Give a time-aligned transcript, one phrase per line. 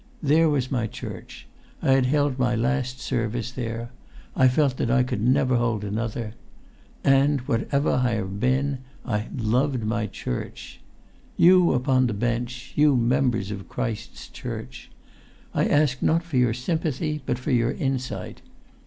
[0.33, 1.45] There was my church.
[1.79, 3.91] I had held my last service there.
[4.35, 6.33] I felt that I could never hold another.
[7.03, 10.81] And, whatever I had been, I loved my church!
[11.37, 12.73] You upon the bench...
[12.75, 14.89] you Members of Christ's Church...
[15.53, 18.41] I ask not for your sympathy but for your insight.